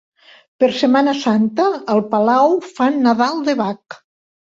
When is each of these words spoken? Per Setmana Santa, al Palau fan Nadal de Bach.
Per 0.61 0.69
Setmana 0.77 1.11
Santa, 1.23 1.65
al 1.95 2.01
Palau 2.13 2.55
fan 2.79 2.97
Nadal 3.09 3.45
de 3.51 3.55
Bach. 3.61 3.99